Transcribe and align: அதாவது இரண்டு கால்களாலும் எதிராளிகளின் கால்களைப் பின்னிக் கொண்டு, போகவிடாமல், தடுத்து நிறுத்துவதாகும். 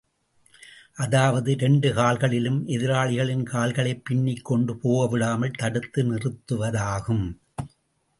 அதாவது 0.93 1.51
இரண்டு 1.51 1.93
கால்களாலும் 1.93 2.57
எதிராளிகளின் 2.67 3.43
கால்களைப் 3.43 4.05
பின்னிக் 4.05 4.45
கொண்டு, 4.45 4.73
போகவிடாமல், 4.73 5.53
தடுத்து 5.53 6.03
நிறுத்துவதாகும். 6.13 7.37